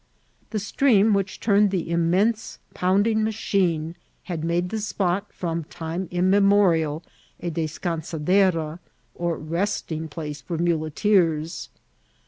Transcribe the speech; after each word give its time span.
The 0.49 0.57
stream 0.57 1.13
which 1.13 1.39
turned 1.39 1.69
the 1.69 1.91
immense 1.91 2.57
pounding 2.73 3.23
machine 3.23 3.95
had 4.23 4.43
made 4.43 4.69
the 4.69 4.79
spot, 4.79 5.31
from 5.31 5.63
time 5.65 6.07
immem(»rial, 6.07 7.03
a 7.39 7.51
descansadera, 7.51 8.79
or 9.13 9.37
resting«place 9.37 10.41
for 10.41 10.57
mdete^rs. 10.57 11.69